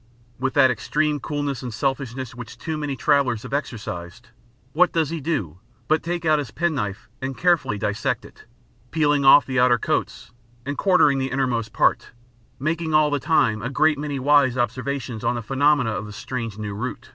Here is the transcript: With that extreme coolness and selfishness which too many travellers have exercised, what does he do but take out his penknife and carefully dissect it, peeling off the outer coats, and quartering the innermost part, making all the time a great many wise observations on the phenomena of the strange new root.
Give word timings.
With 0.39 0.55
that 0.55 0.71
extreme 0.71 1.19
coolness 1.19 1.61
and 1.61 1.71
selfishness 1.71 2.33
which 2.33 2.57
too 2.57 2.75
many 2.75 2.95
travellers 2.95 3.43
have 3.43 3.53
exercised, 3.53 4.29
what 4.73 4.93
does 4.93 5.11
he 5.11 5.21
do 5.21 5.59
but 5.87 6.01
take 6.01 6.25
out 6.25 6.39
his 6.39 6.49
penknife 6.49 7.07
and 7.21 7.37
carefully 7.37 7.77
dissect 7.77 8.25
it, 8.25 8.45
peeling 8.89 9.23
off 9.25 9.45
the 9.45 9.59
outer 9.59 9.77
coats, 9.77 10.31
and 10.65 10.75
quartering 10.75 11.19
the 11.19 11.29
innermost 11.29 11.71
part, 11.71 12.13
making 12.57 12.95
all 12.95 13.11
the 13.11 13.19
time 13.19 13.61
a 13.61 13.69
great 13.69 13.99
many 13.99 14.17
wise 14.17 14.57
observations 14.57 15.23
on 15.23 15.35
the 15.35 15.43
phenomena 15.43 15.91
of 15.91 16.07
the 16.07 16.13
strange 16.13 16.57
new 16.57 16.73
root. 16.73 17.09